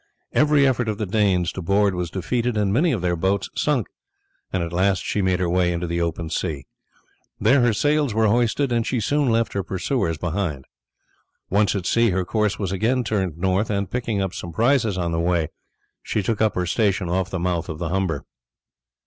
Every 0.33 0.65
effort 0.65 0.87
of 0.89 0.97
the 0.97 1.05
Danes 1.05 1.51
to 1.51 1.61
board 1.61 1.93
was 1.93 2.09
defeated, 2.09 2.57
and 2.57 2.73
many 2.73 2.91
of 2.91 3.03
their 3.03 3.15
boats 3.15 3.51
sunk, 3.53 3.85
and 4.51 4.63
at 4.63 4.73
last 4.73 5.03
she 5.05 5.21
made 5.21 5.39
her 5.39 5.47
way 5.47 5.71
into 5.71 5.85
the 5.85 6.01
open 6.01 6.31
sea. 6.31 6.65
There 7.39 7.61
her 7.61 7.71
sails 7.71 8.11
were 8.11 8.25
hoisted, 8.25 8.71
and 8.71 8.83
she 8.83 8.99
soon 8.99 9.29
left 9.29 9.53
her 9.53 9.61
pursuers 9.61 10.17
behind. 10.17 10.65
Once 11.51 11.75
at 11.75 11.85
sea 11.85 12.09
her 12.09 12.25
course 12.25 12.57
was 12.57 12.71
again 12.71 13.03
turned 13.03 13.37
north, 13.37 13.69
and 13.69 13.91
picking 13.91 14.23
up 14.23 14.33
some 14.33 14.51
prizes 14.51 14.97
on 14.97 15.11
the 15.11 15.19
way 15.19 15.49
she 16.01 16.23
took 16.23 16.41
up 16.41 16.55
her 16.55 16.65
station 16.65 17.07
off 17.07 17.29
the 17.29 17.37
mouth 17.37 17.69
of 17.69 17.77
the 17.77 17.89
Humber. 17.89 18.25